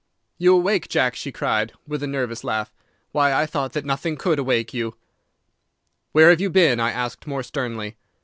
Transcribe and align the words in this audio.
"'You 0.39 0.55
awake, 0.55 0.87
Jack!' 0.89 1.15
she 1.15 1.31
cried, 1.31 1.73
with 1.87 2.01
a 2.01 2.07
nervous 2.07 2.43
laugh. 2.43 2.73
'Why, 3.11 3.33
I 3.35 3.45
thought 3.45 3.73
that 3.73 3.85
nothing 3.85 4.17
could 4.17 4.39
awake 4.39 4.73
you.' 4.73 4.95
"'Where 6.11 6.31
have 6.31 6.41
you 6.41 6.49
been?' 6.49 6.79
I 6.79 6.89
asked, 6.91 7.27
more 7.27 7.43
sternly. 7.43 7.97